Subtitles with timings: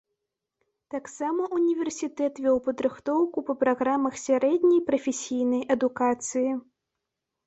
[0.93, 6.49] Таксама ўніверсітэт вёў падрыхтоўку па праграмах сярэдняй прафесійнай адукацыі.